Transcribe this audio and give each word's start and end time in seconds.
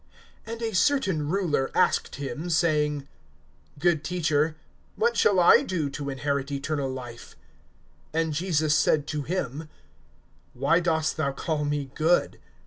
(18)And 0.47 0.61
a 0.63 0.73
certain 0.73 1.29
ruler 1.29 1.69
asked 1.75 2.15
him, 2.15 2.49
saying: 2.49 3.07
Good 3.77 4.03
Teacher, 4.03 4.57
what 4.95 5.15
shall 5.15 5.39
I 5.39 5.61
do 5.61 5.91
to 5.91 6.09
inherit 6.09 6.49
eternal 6.49 6.89
life? 6.89 7.35
(19)And 8.15 8.31
Jesus 8.31 8.73
said 8.73 9.05
to 9.05 9.21
him: 9.21 9.69
Why 10.55 10.79
dost 10.79 11.17
thou 11.17 11.31
call 11.33 11.65
me 11.65 11.91
good? 11.93 12.39